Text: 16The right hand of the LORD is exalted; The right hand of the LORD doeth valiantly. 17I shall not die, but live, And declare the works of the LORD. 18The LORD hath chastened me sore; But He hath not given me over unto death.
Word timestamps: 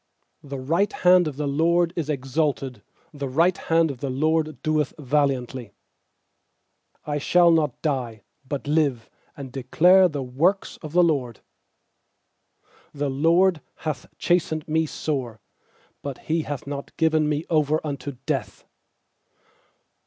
16The 0.43 0.59
right 0.67 0.91
hand 0.93 1.27
of 1.27 1.37
the 1.37 1.45
LORD 1.47 1.93
is 1.95 2.09
exalted; 2.09 2.81
The 3.13 3.29
right 3.29 3.55
hand 3.55 3.91
of 3.91 3.99
the 3.99 4.09
LORD 4.09 4.59
doeth 4.63 4.95
valiantly. 4.97 5.73
17I 7.05 7.21
shall 7.21 7.51
not 7.51 7.79
die, 7.83 8.23
but 8.43 8.65
live, 8.65 9.07
And 9.37 9.51
declare 9.51 10.09
the 10.09 10.23
works 10.23 10.77
of 10.77 10.93
the 10.93 11.03
LORD. 11.03 11.41
18The 12.95 13.21
LORD 13.21 13.61
hath 13.85 14.07
chastened 14.17 14.67
me 14.67 14.87
sore; 14.87 15.39
But 16.01 16.17
He 16.17 16.41
hath 16.41 16.65
not 16.65 16.97
given 16.97 17.29
me 17.29 17.45
over 17.51 17.79
unto 17.83 18.17
death. 18.25 18.63